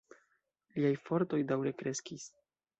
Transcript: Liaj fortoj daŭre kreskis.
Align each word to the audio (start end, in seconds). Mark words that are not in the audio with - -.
Liaj 0.77 0.95
fortoj 1.11 1.43
daŭre 1.53 1.77
kreskis. 1.85 2.29